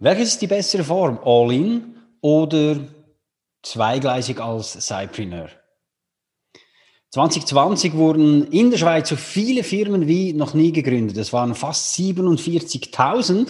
[0.00, 1.18] Welches ist die bessere Form?
[1.24, 2.78] All-in oder
[3.64, 5.48] zweigleisig als Cypreneur?
[7.10, 11.16] 2020 wurden in der Schweiz so viele Firmen wie noch nie gegründet.
[11.16, 13.48] Es waren fast 47.000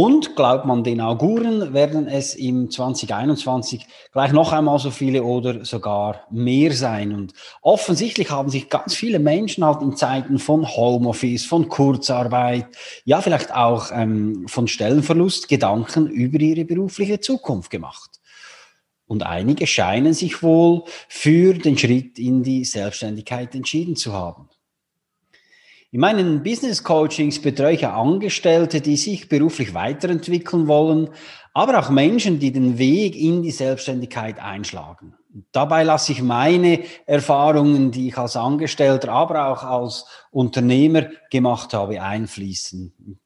[0.00, 5.64] und glaubt man den Auguren, werden es im 2021 gleich noch einmal so viele oder
[5.64, 7.12] sogar mehr sein.
[7.12, 12.68] Und offensichtlich haben sich ganz viele Menschen halt in Zeiten von Homeoffice, von Kurzarbeit,
[13.06, 18.20] ja vielleicht auch ähm, von Stellenverlust Gedanken über ihre berufliche Zukunft gemacht.
[19.08, 24.48] Und einige scheinen sich wohl für den Schritt in die Selbstständigkeit entschieden zu haben.
[25.90, 31.08] In meinen Business Coachings betreue ich Angestellte, die sich beruflich weiterentwickeln wollen,
[31.54, 35.14] aber auch Menschen, die den Weg in die Selbstständigkeit einschlagen.
[35.50, 42.02] Dabei lasse ich meine Erfahrungen, die ich als Angestellter, aber auch als Unternehmer gemacht habe,
[42.02, 43.18] einfließen.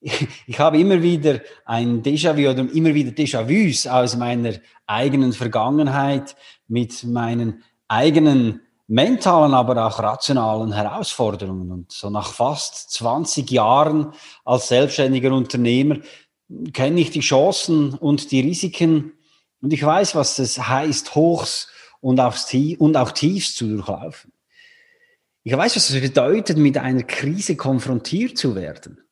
[0.00, 4.52] Ich habe immer wieder ein Déjà-vu oder immer wieder Déjà-vus aus meiner
[4.86, 6.36] eigenen Vergangenheit
[6.68, 11.70] mit meinen eigenen mentalen, aber auch rationalen Herausforderungen.
[11.70, 14.12] Und so nach fast 20 Jahren
[14.44, 15.98] als selbstständiger Unternehmer
[16.72, 19.12] kenne ich die Chancen und die Risiken
[19.60, 21.68] und ich weiß, was es heißt, Hochs
[22.00, 22.36] und auch,
[22.78, 24.32] und auch Tiefs zu durchlaufen.
[25.42, 29.02] Ich weiß, was es bedeutet, mit einer Krise konfrontiert zu werden.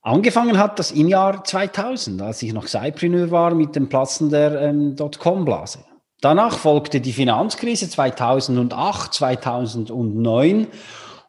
[0.00, 4.60] Angefangen hat das im Jahr 2000, als ich noch Cypreneur war mit dem Platzen der
[4.62, 5.84] ähm, Dotcom-Blase.
[6.20, 10.66] Danach folgte die Finanzkrise 2008, 2009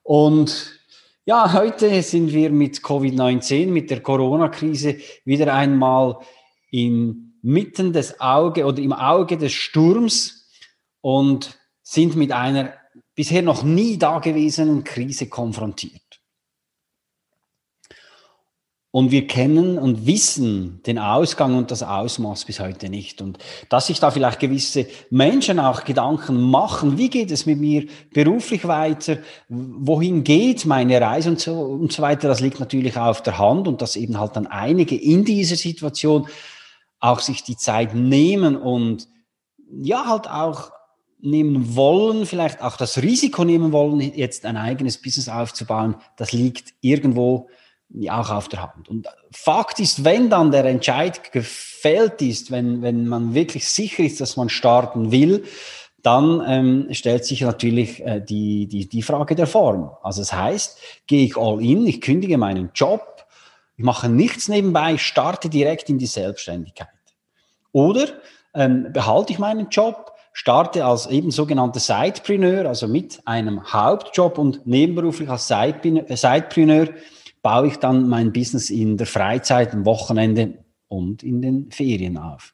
[0.02, 0.80] und
[1.26, 6.18] ja, heute sind wir mit Covid-19, mit der Corona-Krise wieder einmal
[6.72, 10.50] inmitten des Auge oder im Auge des Sturms
[11.02, 12.74] und sind mit einer
[13.14, 16.19] bisher noch nie dagewesenen Krise konfrontiert.
[18.92, 23.22] Und wir kennen und wissen den Ausgang und das Ausmaß bis heute nicht.
[23.22, 23.38] Und
[23.70, 28.68] dass sich da vielleicht gewisse Menschen auch Gedanken machen, wie geht es mit mir beruflich
[28.68, 29.18] weiter,
[29.48, 33.68] wohin geht meine Reise und so, und so weiter, das liegt natürlich auf der Hand
[33.68, 36.28] und dass eben halt dann einige in dieser Situation
[37.00, 39.08] auch sich die Zeit nehmen und
[39.82, 40.72] ja halt auch
[41.22, 46.74] nehmen wollen, vielleicht auch das Risiko nehmen wollen, jetzt ein eigenes Business aufzubauen, das liegt
[46.82, 47.50] irgendwo
[48.10, 48.88] auch auf der Hand.
[48.88, 54.22] Und Fakt ist, wenn dann der Entscheid gefällt ist, wenn, wenn man wirklich sicher ist,
[54.22, 55.44] dass man starten will,
[56.02, 59.92] dann ähm, stellt sich natürlich äh, die, die, die Frage der Form.
[60.02, 63.26] Also das heißt, gehe ich all in, ich kündige meinen Job,
[63.76, 66.88] ich mache nichts nebenbei, starte direkt in die Selbstständigkeit.
[67.72, 68.08] Oder
[68.54, 74.66] ähm, behalte ich meinen Job, starte als eben sogenannter Sidepreneur, also mit einem Hauptjob und
[74.66, 76.88] nebenberuflich als Sidepreneur,
[77.42, 82.54] baue ich dann mein Business in der Freizeit, am Wochenende und in den Ferien auf.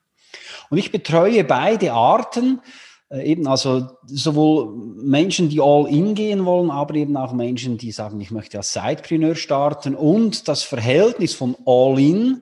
[0.70, 2.62] Und ich betreue beide Arten,
[3.10, 7.92] äh, eben also sowohl Menschen, die all in gehen wollen, aber eben auch Menschen, die
[7.92, 9.96] sagen, ich möchte als Sidepreneur starten.
[9.96, 12.42] Und das Verhältnis von all in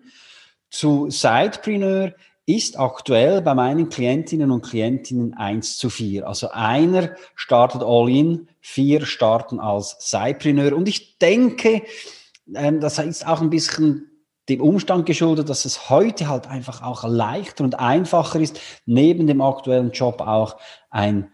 [0.69, 2.13] zu Sidepreneur
[2.45, 6.27] ist aktuell bei meinen Klientinnen und Klientinnen eins zu vier.
[6.27, 10.73] Also einer startet all in, vier starten als Sidepreneur.
[10.73, 11.83] Und ich denke,
[12.45, 14.09] das ist auch ein bisschen
[14.49, 19.41] dem Umstand geschuldet, dass es heute halt einfach auch leichter und einfacher ist, neben dem
[19.41, 20.57] aktuellen Job auch
[20.89, 21.31] ein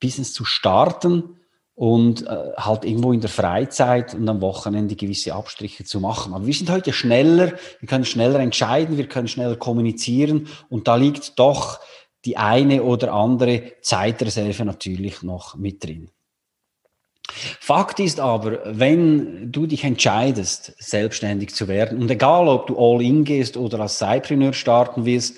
[0.00, 1.38] Business zu starten
[1.74, 6.34] und äh, halt irgendwo in der Freizeit und am Wochenende gewisse Abstriche zu machen.
[6.34, 10.96] Aber wir sind heute schneller, wir können schneller entscheiden, wir können schneller kommunizieren und da
[10.96, 11.78] liegt doch
[12.24, 16.10] die eine oder andere Zeitreserve natürlich noch mit drin.
[17.30, 23.02] Fakt ist aber, wenn du dich entscheidest, selbstständig zu werden, und egal ob du all
[23.02, 25.36] in gehst oder als Cypreneur starten willst,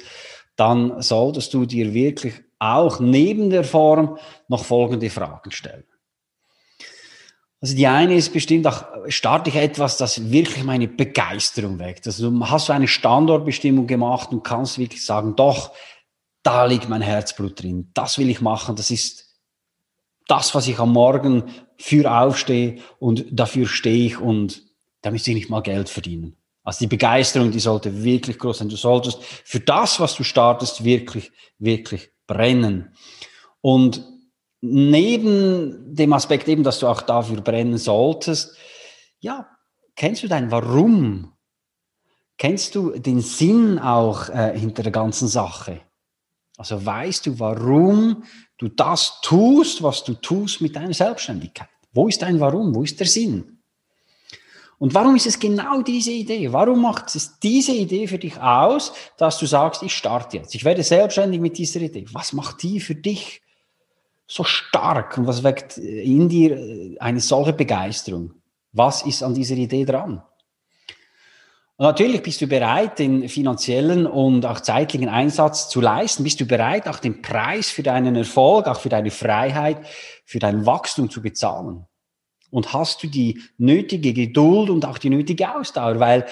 [0.56, 5.84] dann solltest du dir wirklich auch neben der Form noch folgende Fragen stellen.
[7.62, 12.06] Also die eine ist bestimmt, ach, starte ich etwas, das wirklich meine Begeisterung weckt.
[12.06, 15.72] Also du hast so eine Standortbestimmung gemacht und kannst wirklich sagen, doch,
[16.42, 19.30] da liegt mein Herzblut drin, das will ich machen, das ist
[20.26, 24.62] das, was ich am Morgen für aufstehe und dafür stehe ich und
[25.00, 26.36] da müsste ich nicht mal Geld verdienen.
[26.62, 28.68] Also die Begeisterung, die sollte wirklich groß sein.
[28.68, 32.94] Du solltest für das, was du startest, wirklich, wirklich brennen.
[33.62, 34.04] Und
[34.60, 38.54] neben dem Aspekt eben, dass du auch dafür brennen solltest,
[39.20, 39.48] ja,
[39.96, 41.32] kennst du dein Warum?
[42.36, 45.80] Kennst du den Sinn auch äh, hinter der ganzen Sache?
[46.60, 48.22] Also weißt du, warum
[48.58, 51.70] du das tust, was du tust mit deiner Selbstständigkeit?
[51.94, 52.74] Wo ist dein Warum?
[52.74, 53.62] Wo ist der Sinn?
[54.76, 56.52] Und warum ist es genau diese Idee?
[56.52, 60.62] Warum macht es diese Idee für dich aus, dass du sagst, ich starte jetzt, ich
[60.62, 62.04] werde selbstständig mit dieser Idee?
[62.12, 63.40] Was macht die für dich
[64.26, 68.34] so stark und was weckt in dir äh, eine solche Begeisterung?
[68.72, 70.22] Was ist an dieser Idee dran?
[71.80, 76.24] Und natürlich bist du bereit, den finanziellen und auch zeitlichen Einsatz zu leisten.
[76.24, 79.78] Bist du bereit, auch den Preis für deinen Erfolg, auch für deine Freiheit,
[80.26, 81.86] für dein Wachstum zu bezahlen?
[82.50, 85.98] Und hast du die nötige Geduld und auch die nötige Ausdauer?
[86.00, 86.26] Weil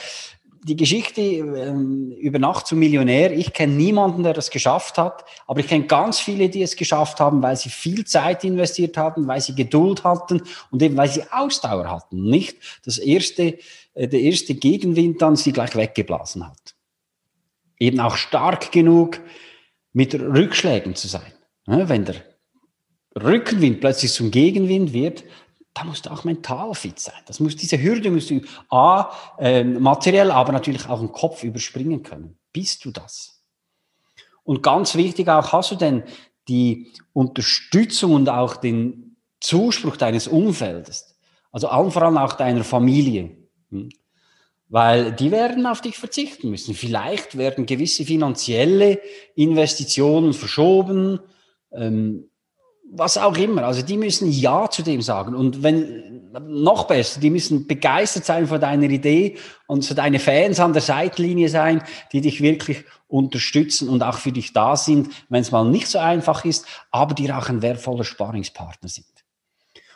[0.64, 5.60] die Geschichte ähm, über Nacht zum Millionär, ich kenne niemanden, der das geschafft hat, aber
[5.60, 9.40] ich kenne ganz viele, die es geschafft haben, weil sie viel Zeit investiert hatten, weil
[9.40, 12.24] sie Geduld hatten und eben weil sie Ausdauer hatten.
[12.24, 13.58] Nicht das erste,
[13.94, 16.74] äh, der erste Gegenwind dann sie gleich weggeblasen hat.
[17.78, 19.20] Eben auch stark genug,
[19.92, 21.32] mit Rückschlägen zu sein.
[21.66, 22.16] Wenn der
[23.20, 25.24] Rückenwind plötzlich zum Gegenwind wird,
[25.78, 27.20] da musst du auch mental fit sein.
[27.26, 32.02] Das muss, diese Hürde musst du A, äh, materiell, aber natürlich auch im Kopf überspringen
[32.02, 32.36] können.
[32.52, 33.44] Bist du das?
[34.42, 36.02] Und ganz wichtig auch, hast du denn
[36.48, 41.16] die Unterstützung und auch den Zuspruch deines Umfeldes?
[41.52, 43.36] Also allen voran auch deiner Familie.
[43.70, 43.90] Hm?
[44.68, 46.74] Weil die werden auf dich verzichten müssen.
[46.74, 49.00] Vielleicht werden gewisse finanzielle
[49.34, 51.20] Investitionen verschoben.
[51.72, 52.27] Ähm,
[52.90, 53.64] was auch immer.
[53.64, 55.34] Also die müssen Ja zu dem sagen.
[55.34, 59.36] Und wenn, noch besser, die müssen begeistert sein von deiner Idee
[59.66, 61.82] und so deine Fans an der Seitenlinie sein,
[62.12, 65.98] die dich wirklich unterstützen und auch für dich da sind, wenn es mal nicht so
[65.98, 69.06] einfach ist, aber die auch ein wertvoller Sparingspartner sind.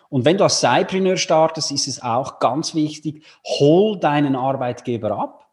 [0.09, 5.49] Und wenn du als Cypreneur startest, ist es auch ganz wichtig, hol deinen Arbeitgeber ab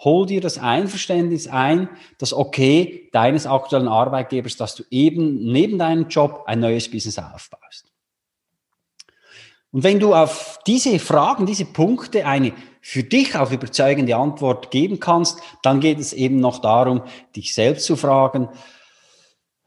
[0.00, 1.88] hol dir das Einverständnis ein,
[2.18, 7.86] das Okay deines aktuellen Arbeitgebers, dass du eben neben deinem Job ein neues Business aufbaust.
[9.72, 14.98] Und wenn du auf diese Fragen, diese Punkte eine für dich auch überzeugende Antwort geben
[14.98, 17.02] kannst, dann geht es eben noch darum,
[17.36, 18.48] dich selbst zu fragen,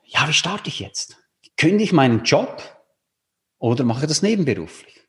[0.03, 1.18] ja, wie starte ich jetzt?
[1.57, 2.62] Kündige ich meinen Job
[3.59, 5.03] oder mache das nebenberuflich?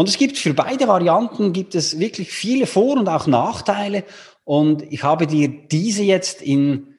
[0.00, 4.04] Und es gibt für beide Varianten gibt es wirklich viele Vor- und auch Nachteile.
[4.44, 6.96] Und ich habe dir diese jetzt in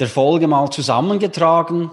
[0.00, 1.92] der Folge mal zusammengetragen.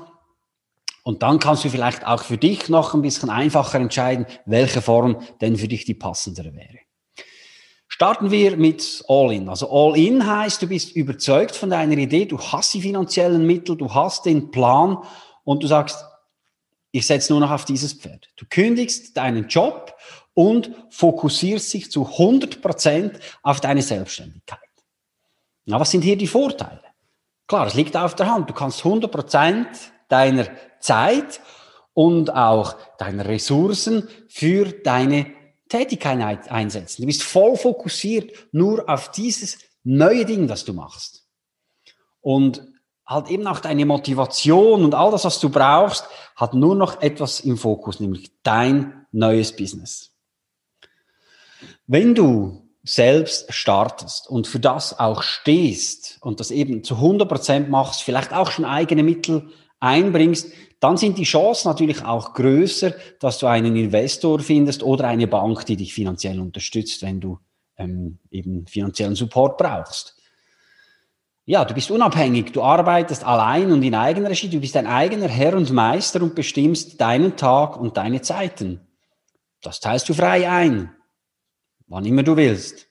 [1.03, 5.21] Und dann kannst du vielleicht auch für dich noch ein bisschen einfacher entscheiden, welche Form
[5.39, 6.79] denn für dich die passendere wäre.
[7.87, 9.49] Starten wir mit All-In.
[9.49, 13.93] Also All-In heißt, du bist überzeugt von deiner Idee, du hast die finanziellen Mittel, du
[13.93, 14.97] hast den Plan
[15.43, 16.03] und du sagst,
[16.95, 18.29] ich setze nur noch auf dieses Pferd.
[18.35, 19.95] Du kündigst deinen Job
[20.33, 24.59] und fokussierst sich zu 100 Prozent auf deine Selbstständigkeit.
[25.65, 26.81] Na, was sind hier die Vorteile?
[27.47, 28.49] Klar, es liegt auf der Hand.
[28.49, 29.67] Du kannst 100 Prozent
[30.09, 30.47] deiner
[30.79, 31.41] Zeit
[31.93, 35.27] und auch deiner Ressourcen für deine
[35.69, 37.01] Tätigkeit einsetzen.
[37.01, 41.27] Du bist voll fokussiert nur auf dieses neue Ding, das du machst.
[42.21, 42.67] Und
[43.05, 47.41] halt eben auch deine Motivation und all das, was du brauchst, hat nur noch etwas
[47.41, 50.12] im Fokus, nämlich dein neues Business.
[51.93, 57.69] Wenn du selbst startest und für das auch stehst und das eben zu 100 Prozent
[57.69, 63.37] machst, vielleicht auch schon eigene Mittel einbringst, dann sind die Chancen natürlich auch größer, dass
[63.37, 67.37] du einen Investor findest oder eine Bank, die dich finanziell unterstützt, wenn du
[67.77, 70.17] ähm, eben finanziellen Support brauchst.
[71.45, 75.55] Ja, du bist unabhängig, du arbeitest allein und in Eigenregie, du bist ein eigener Herr
[75.55, 78.81] und Meister und bestimmst deinen Tag und deine Zeiten.
[79.61, 80.89] Das teilst du frei ein
[81.87, 82.87] wann immer du willst.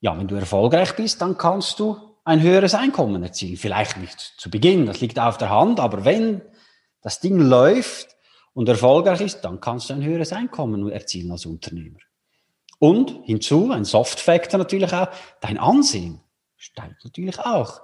[0.00, 3.56] Ja, wenn du erfolgreich bist, dann kannst du ein höheres Einkommen erzielen.
[3.56, 6.42] Vielleicht nicht zu Beginn, das liegt auf der Hand, aber wenn
[7.00, 8.08] das Ding läuft
[8.52, 12.00] und erfolgreich ist, dann kannst du ein höheres Einkommen erzielen als Unternehmer.
[12.78, 15.08] Und hinzu, ein Soft-Factor natürlich auch,
[15.40, 16.20] dein Ansehen
[16.56, 17.80] steigt natürlich auch.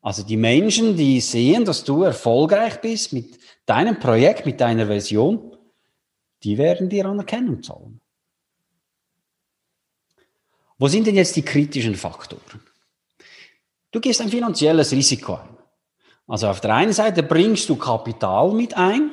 [0.00, 5.56] Also die Menschen, die sehen, dass du erfolgreich bist mit deinem Projekt, mit deiner Version,
[6.42, 8.00] die werden dir Anerkennung zollen.
[10.78, 12.60] Wo sind denn jetzt die kritischen Faktoren?
[13.90, 15.56] Du gehst ein finanzielles Risiko ein.
[16.26, 19.10] Also auf der einen Seite bringst du Kapital mit ein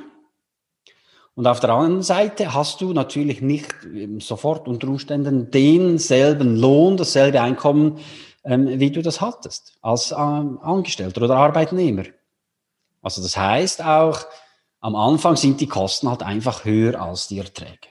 [1.35, 3.73] Und auf der anderen Seite hast du natürlich nicht
[4.19, 7.99] sofort unter Umständen denselben Lohn, dasselbe Einkommen,
[8.43, 12.03] ähm, wie du das hattest als ähm, Angestellter oder Arbeitnehmer.
[13.01, 14.25] Also das heißt auch,
[14.79, 17.90] am Anfang sind die Kosten halt einfach höher als die Erträge.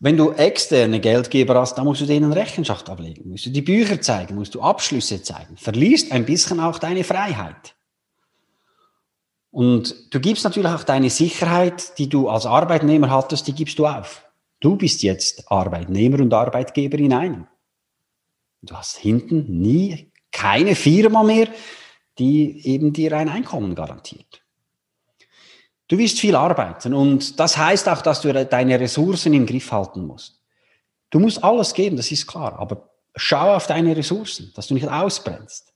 [0.00, 4.00] Wenn du externe Geldgeber hast, dann musst du denen Rechenschaft ablegen, musst du die Bücher
[4.00, 7.74] zeigen, musst du Abschlüsse zeigen, verlierst ein bisschen auch deine Freiheit.
[9.50, 13.86] Und du gibst natürlich auch deine Sicherheit, die du als Arbeitnehmer hattest, die gibst du
[13.86, 14.24] auf.
[14.60, 17.46] Du bist jetzt Arbeitnehmer und Arbeitgeber in einem.
[18.62, 21.48] Du hast hinten nie keine Firma mehr,
[22.18, 24.42] die eben dir ein Einkommen garantiert.
[25.88, 30.06] Du wirst viel arbeiten und das heißt auch, dass du deine Ressourcen im Griff halten
[30.06, 30.42] musst.
[31.10, 34.86] Du musst alles geben, das ist klar, aber schau auf deine Ressourcen, dass du nicht
[34.86, 35.72] ausbrennst.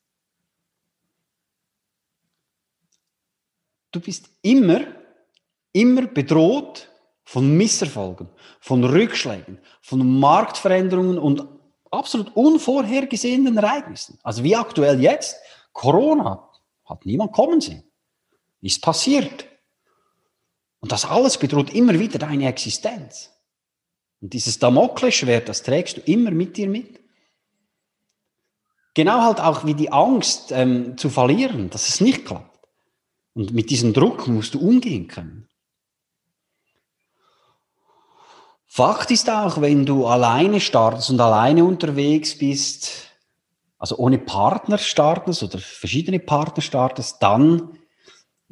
[3.90, 4.80] Du bist immer,
[5.72, 6.90] immer bedroht
[7.24, 8.28] von Misserfolgen,
[8.60, 11.46] von Rückschlägen, von Marktveränderungen und
[11.90, 14.18] absolut unvorhergesehenen Ereignissen.
[14.22, 15.36] Also wie aktuell jetzt,
[15.72, 16.50] Corona
[16.84, 17.84] hat niemand kommen sehen.
[18.60, 19.46] Ist passiert.
[20.82, 23.30] Und das alles bedroht immer wieder deine Existenz.
[24.20, 27.00] Und dieses Damoklesschwert, das trägst du immer mit dir mit.
[28.94, 32.68] Genau halt auch wie die Angst ähm, zu verlieren, dass es nicht klappt.
[33.32, 35.48] Und mit diesem Druck musst du umgehen können.
[38.66, 43.08] Fakt ist auch, wenn du alleine startest und alleine unterwegs bist,
[43.78, 47.78] also ohne Partner startest oder verschiedene Partner startest, dann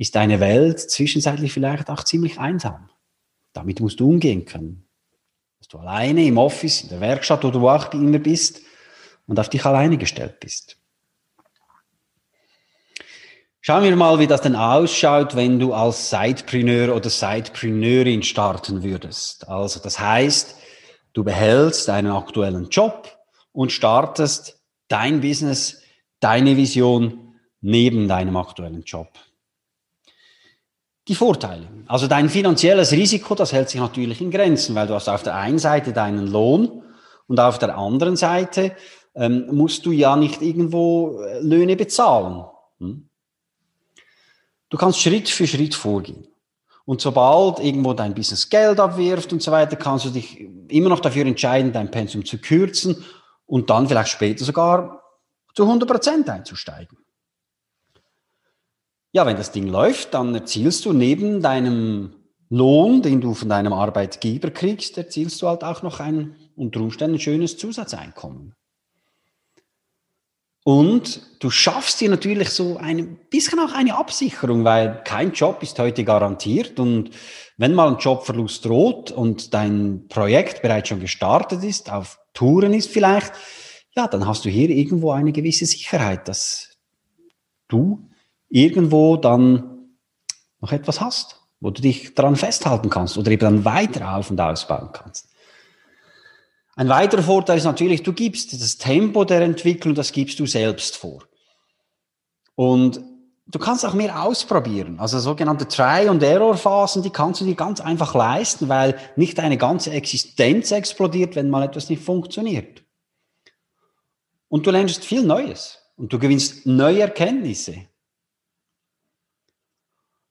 [0.00, 2.88] ist deine Welt zwischenzeitlich vielleicht auch ziemlich einsam.
[3.52, 4.88] Damit musst du umgehen können.
[5.58, 8.62] Dass du alleine im Office, in der Werkstatt oder wo auch immer bist
[9.26, 10.78] und auf dich alleine gestellt bist.
[13.60, 19.46] Schauen wir mal, wie das denn ausschaut, wenn du als Sidepreneur oder Sidepreneurin starten würdest.
[19.48, 20.56] Also das heißt,
[21.12, 23.18] du behältst deinen aktuellen Job
[23.52, 25.82] und startest dein Business,
[26.20, 29.10] deine Vision neben deinem aktuellen Job
[31.10, 31.66] die Vorteile.
[31.88, 35.34] Also dein finanzielles Risiko, das hält sich natürlich in Grenzen, weil du hast auf der
[35.34, 36.84] einen Seite deinen Lohn
[37.26, 38.76] und auf der anderen Seite
[39.16, 42.44] ähm, musst du ja nicht irgendwo äh, Löhne bezahlen.
[42.78, 43.08] Hm?
[44.68, 46.28] Du kannst Schritt für Schritt vorgehen.
[46.84, 51.00] Und sobald irgendwo dein Business Geld abwirft und so weiter, kannst du dich immer noch
[51.00, 53.04] dafür entscheiden, dein Pensum zu kürzen
[53.46, 55.02] und dann vielleicht später sogar
[55.54, 56.96] zu 100 Prozent einzusteigen.
[59.12, 62.14] Ja, wenn das Ding läuft, dann erzielst du neben deinem
[62.48, 67.18] Lohn, den du von deinem Arbeitgeber kriegst, erzielst du halt auch noch ein unter Umständen
[67.18, 68.54] schönes Zusatzeinkommen.
[70.62, 75.78] Und du schaffst dir natürlich so ein bisschen auch eine Absicherung, weil kein Job ist
[75.78, 76.78] heute garantiert.
[76.78, 77.10] Und
[77.56, 82.90] wenn mal ein Jobverlust droht und dein Projekt bereits schon gestartet ist, auf Touren ist
[82.90, 83.32] vielleicht,
[83.96, 86.76] ja, dann hast du hier irgendwo eine gewisse Sicherheit, dass
[87.68, 88.09] du
[88.50, 89.88] irgendwo dann
[90.60, 94.40] noch etwas hast, wo du dich daran festhalten kannst oder eben dann weiter auf- und
[94.40, 95.30] ausbauen kannst.
[96.76, 100.96] Ein weiterer Vorteil ist natürlich, du gibst das Tempo der Entwicklung, das gibst du selbst
[100.96, 101.24] vor.
[102.54, 103.00] Und
[103.46, 104.98] du kannst auch mehr ausprobieren.
[104.98, 109.58] Also sogenannte Try- und Error-Phasen, die kannst du dir ganz einfach leisten, weil nicht deine
[109.58, 112.82] ganze Existenz explodiert, wenn mal etwas nicht funktioniert.
[114.48, 117.86] Und du lernst viel Neues und du gewinnst neue Erkenntnisse.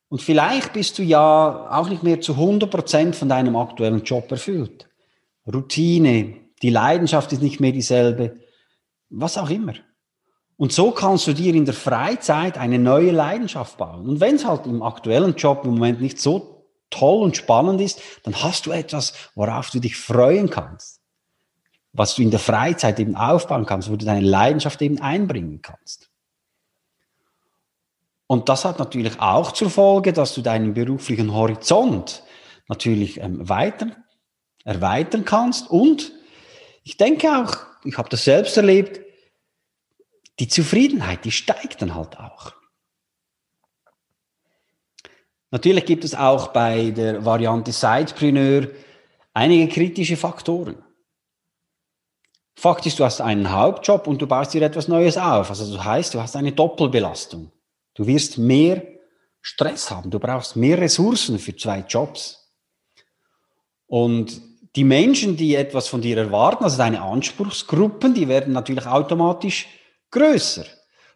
[0.10, 4.30] Und vielleicht bist du ja auch nicht mehr zu 100 Prozent von deinem aktuellen Job
[4.32, 4.90] erfüllt.
[5.52, 8.38] Routine, die Leidenschaft ist nicht mehr dieselbe,
[9.10, 9.74] was auch immer.
[10.58, 14.10] Und so kannst du dir in der Freizeit eine neue Leidenschaft bauen.
[14.10, 18.02] Und wenn es halt im aktuellen Job im Moment nicht so toll und spannend ist,
[18.24, 21.02] dann hast du etwas, worauf du dich freuen kannst.
[21.94, 26.09] Was du in der Freizeit eben aufbauen kannst, wo du deine Leidenschaft eben einbringen kannst.
[28.32, 32.22] Und das hat natürlich auch zur Folge, dass du deinen beruflichen Horizont
[32.68, 33.88] natürlich ähm, weiter
[34.64, 35.68] erweitern kannst.
[35.72, 36.12] Und
[36.84, 39.02] ich denke auch, ich habe das selbst erlebt,
[40.38, 42.54] die Zufriedenheit, die steigt dann halt auch.
[45.50, 48.68] Natürlich gibt es auch bei der Variante Sidepreneur
[49.34, 50.78] einige kritische Faktoren.
[52.56, 55.50] Fakt ist, du hast einen Hauptjob und du baust dir etwas Neues auf.
[55.50, 57.52] Also das heißt, du hast eine Doppelbelastung.
[58.00, 58.82] Du wirst mehr
[59.42, 60.10] Stress haben.
[60.10, 62.50] Du brauchst mehr Ressourcen für zwei Jobs.
[63.88, 64.42] Und
[64.78, 69.68] die Menschen, die etwas von dir erwarten, also deine Anspruchsgruppen, die werden natürlich automatisch
[70.12, 70.64] größer.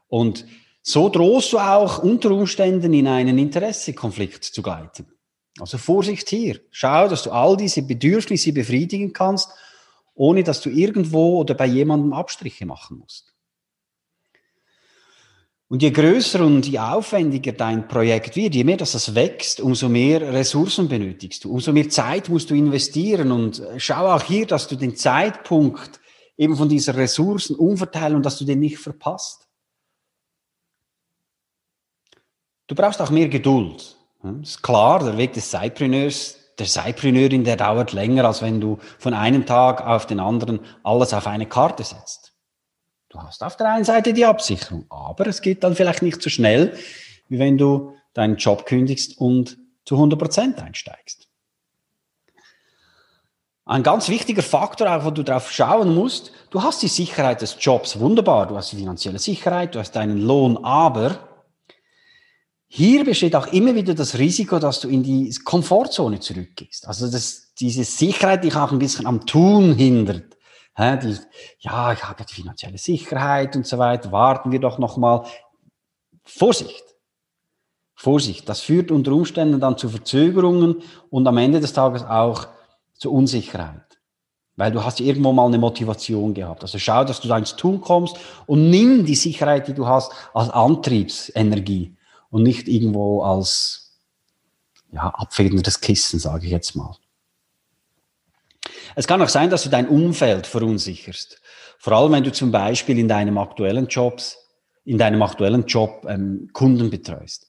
[0.10, 0.46] Und
[0.82, 5.08] so drohst du auch unter Umständen in einen Interessekonflikt zu gleiten.
[5.62, 6.60] Also Vorsicht hier.
[6.70, 9.50] Schau, dass du all diese Bedürfnisse befriedigen kannst,
[10.16, 13.33] ohne dass du irgendwo oder bei jemandem Abstriche machen musst.
[15.74, 19.90] Und je größer und je aufwendiger dein Projekt wird, je mehr dass es wächst, umso
[19.90, 24.68] mehr Ressourcen benötigst du, umso mehr Zeit musst du investieren und schau auch hier, dass
[24.68, 26.00] du den Zeitpunkt
[26.38, 29.48] eben von dieser Ressourcen umverteilen und dass du den nicht verpasst.
[32.68, 33.98] Du brauchst auch mehr Geduld.
[34.22, 38.78] Das ist klar, der Weg des Zeitpreneurs, der Zeitpreneurin, der dauert länger, als wenn du
[39.00, 42.33] von einem Tag auf den anderen alles auf eine Karte setzt.
[43.14, 46.32] Du hast auf der einen Seite die Absicherung, aber es geht dann vielleicht nicht so
[46.32, 46.76] schnell,
[47.30, 51.28] wie wenn du deinen Job kündigst und zu 100 Prozent einsteigst.
[53.66, 57.56] Ein ganz wichtiger Faktor, auch wo du drauf schauen musst, du hast die Sicherheit des
[57.60, 61.20] Jobs, wunderbar, du hast die finanzielle Sicherheit, du hast deinen Lohn, aber
[62.68, 66.88] hier besteht auch immer wieder das Risiko, dass du in die Komfortzone zurückgehst.
[66.88, 70.36] Also dass diese Sicherheit dich auch ein bisschen am Tun hindert.
[70.78, 75.26] Ja, ich habe die finanzielle Sicherheit und so weiter, warten wir doch nochmal.
[76.24, 76.84] Vorsicht.
[77.96, 78.50] Vorsicht.
[78.50, 82.48] Das führt unter Umständen dann zu Verzögerungen und am Ende des Tages auch
[82.96, 84.00] zur Unsicherheit.
[84.56, 86.64] Weil du hast irgendwo mal eine Motivation gehabt.
[86.64, 90.12] Also schau, dass du da ins Tun kommst und nimm die Sicherheit, die du hast,
[90.34, 91.96] als Antriebsenergie
[92.30, 94.00] und nicht irgendwo als
[94.92, 96.96] ja, abfederndes Kissen, sage ich jetzt mal.
[98.96, 101.42] Es kann auch sein, dass du dein Umfeld verunsicherst.
[101.80, 104.38] Vor allem, wenn du zum Beispiel in deinem aktuellen Jobs,
[104.86, 107.48] in deinem aktuellen Job ähm, Kunden betreust.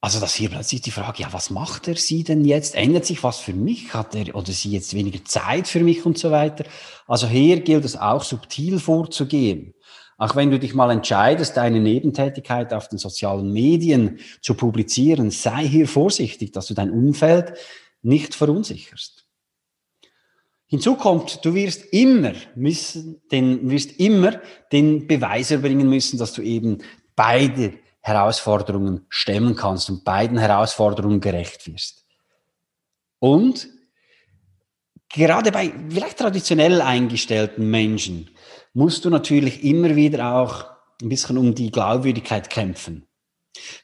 [0.00, 2.74] Also, dass hier plötzlich die Frage, ja, was macht er sie denn jetzt?
[2.74, 3.94] Ändert sich was für mich?
[3.94, 6.64] Hat er oder sie jetzt weniger Zeit für mich und so weiter?
[7.06, 9.72] Also hier gilt es auch subtil vorzugehen.
[10.18, 15.66] Auch wenn du dich mal entscheidest, deine Nebentätigkeit auf den sozialen Medien zu publizieren, sei
[15.66, 17.54] hier vorsichtig, dass du dein Umfeld
[18.02, 19.23] nicht verunsicherst.
[20.66, 24.40] Hinzu kommt, du wirst immer müssen, den, wirst immer
[24.72, 26.78] den Beweis erbringen müssen, dass du eben
[27.14, 32.04] beide Herausforderungen stemmen kannst und beiden Herausforderungen gerecht wirst.
[33.18, 33.68] Und
[35.08, 38.30] gerade bei vielleicht traditionell eingestellten Menschen
[38.74, 40.66] musst du natürlich immer wieder auch
[41.00, 43.06] ein bisschen um die Glaubwürdigkeit kämpfen.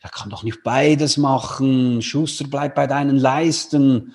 [0.02, 2.02] Er kann doch nicht beides machen.
[2.02, 4.14] Schuster bleibt bei deinen Leisten.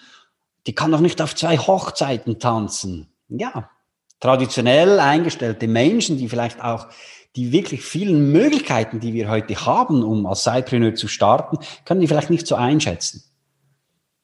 [0.68, 3.08] Die kann doch nicht auf zwei Hochzeiten tanzen.
[3.28, 3.70] Ja,
[4.20, 6.88] traditionell eingestellte Menschen, die vielleicht auch
[7.36, 12.08] die wirklich vielen Möglichkeiten, die wir heute haben, um als Sidepreneur zu starten, können die
[12.08, 13.24] vielleicht nicht so einschätzen.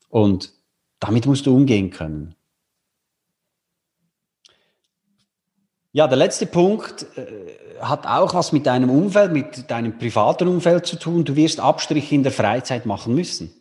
[0.10, 0.54] Und
[1.00, 2.36] damit musst du umgehen können.
[5.94, 7.26] Ja, der letzte Punkt äh,
[7.82, 11.26] hat auch was mit deinem Umfeld, mit deinem privaten Umfeld zu tun.
[11.26, 13.61] Du wirst Abstriche in der Freizeit machen müssen.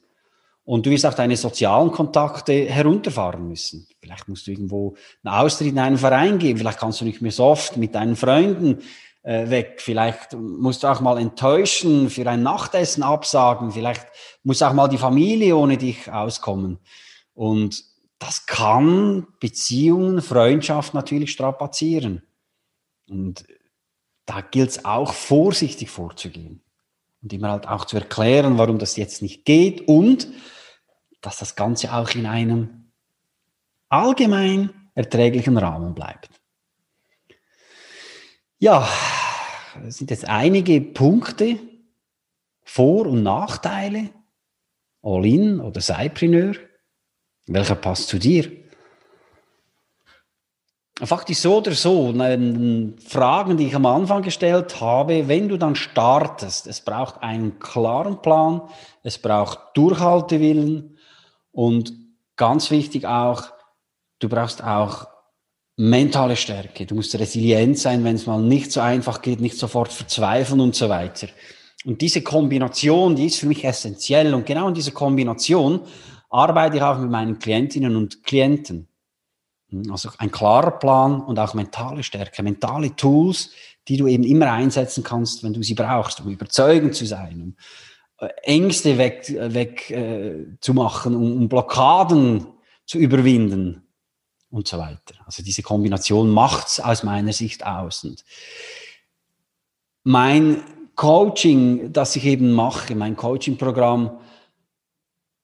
[0.64, 3.88] Und du wirst auch deine sozialen Kontakte herunterfahren müssen.
[4.00, 4.94] Vielleicht musst du irgendwo
[5.24, 6.58] einen Austritt in einen Verein geben.
[6.58, 8.78] Vielleicht kannst du nicht mehr so oft mit deinen Freunden
[9.22, 9.80] äh, weg.
[9.80, 13.72] Vielleicht musst du auch mal enttäuschen, für ein Nachtessen absagen.
[13.72, 14.06] Vielleicht
[14.44, 16.78] muss auch mal die Familie ohne dich auskommen.
[17.34, 17.84] Und
[18.18, 22.22] das kann Beziehungen, Freundschaft natürlich strapazieren.
[23.08, 23.44] Und
[24.26, 26.62] da gilt es auch vorsichtig vorzugehen
[27.22, 30.28] und immer halt auch zu erklären, warum das jetzt nicht geht und
[31.20, 32.92] dass das Ganze auch in einem
[33.88, 36.30] allgemein erträglichen Rahmen bleibt.
[38.58, 38.88] Ja,
[39.82, 41.58] das sind jetzt einige Punkte,
[42.62, 44.10] Vor- und Nachteile,
[45.02, 46.54] All-in oder Cypreneur.
[47.46, 48.59] Welcher passt zu dir?
[51.02, 56.66] Faktisch so oder so, Fragen, die ich am Anfang gestellt habe, wenn du dann startest,
[56.66, 58.62] es braucht einen klaren Plan,
[59.02, 60.98] es braucht Durchhaltewillen
[61.52, 61.94] und
[62.36, 63.44] ganz wichtig auch,
[64.18, 65.06] du brauchst auch
[65.80, 66.84] mentale Stärke.
[66.84, 70.74] Du musst resilient sein, wenn es mal nicht so einfach geht, nicht sofort verzweifeln und
[70.74, 71.28] so weiter.
[71.86, 74.34] Und diese Kombination, die ist für mich essentiell.
[74.34, 75.80] Und genau in dieser Kombination
[76.28, 78.89] arbeite ich auch mit meinen Klientinnen und Klienten.
[79.90, 83.50] Also ein klarer Plan und auch mentale Stärke, mentale Tools,
[83.88, 87.56] die du eben immer einsetzen kannst, wenn du sie brauchst, um überzeugend zu sein, um
[88.18, 92.46] äh, Ängste weg, weg äh, machen, um, Blockaden
[92.84, 93.86] zu überwinden
[94.50, 95.14] und so weiter.
[95.24, 98.04] Also diese Kombination macht's aus meiner Sicht aus.
[98.04, 98.24] Und
[100.02, 100.62] mein
[100.96, 104.18] Coaching, das ich eben mache, mein Coaching-Programm,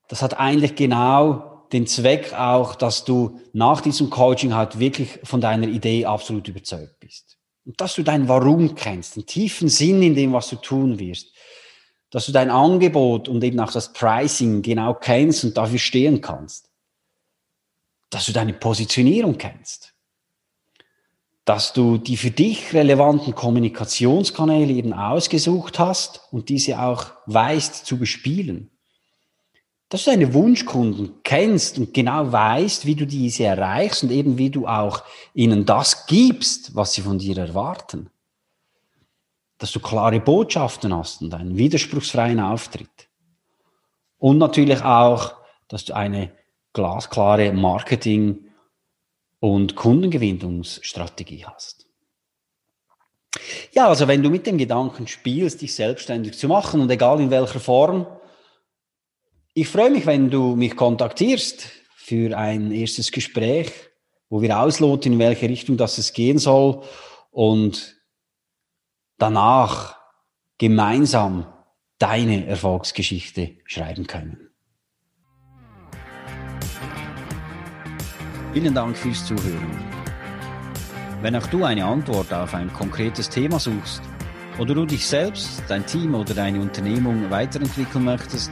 [0.07, 5.41] das hat eigentlich genau den Zweck auch, dass du nach diesem Coaching halt wirklich von
[5.41, 7.37] deiner Idee absolut überzeugt bist.
[7.65, 11.33] Und dass du dein Warum kennst, den tiefen Sinn in dem, was du tun wirst.
[12.09, 16.69] dass du dein Angebot und eben auch das Pricing genau kennst und dafür stehen kannst.
[18.09, 19.93] Dass du deine Positionierung kennst.
[21.43, 27.97] Dass du die für dich relevanten Kommunikationskanäle eben ausgesucht hast und diese auch weißt zu
[27.97, 28.71] bespielen.
[29.89, 34.49] Dass du deine Wunschkunden kennst und genau weißt, wie du diese erreichst und eben wie
[34.49, 38.09] du auch ihnen das gibst, was sie von dir erwarten
[39.57, 43.09] dass du klare Botschaften hast und einen widerspruchsfreien Auftritt.
[44.19, 45.35] Und natürlich auch,
[45.67, 46.31] dass du eine
[46.73, 48.45] glasklare Marketing-
[49.39, 51.87] und Kundengewinnungsstrategie hast.
[53.71, 57.29] Ja, also wenn du mit dem Gedanken spielst, dich selbstständig zu machen und egal in
[57.29, 58.07] welcher Form,
[59.57, 63.71] ich freue mich, wenn du mich kontaktierst für ein erstes Gespräch,
[64.29, 66.83] wo wir ausloten, in welche Richtung das es gehen soll
[67.31, 67.95] und
[69.17, 69.97] danach
[70.59, 71.51] gemeinsam
[71.97, 74.51] deine Erfolgsgeschichte schreiben können.
[78.53, 79.71] Vielen Dank fürs Zuhören.
[81.23, 84.03] Wenn auch du eine Antwort auf ein konkretes Thema suchst
[84.59, 88.51] oder du dich selbst, dein Team oder deine Unternehmung weiterentwickeln möchtest,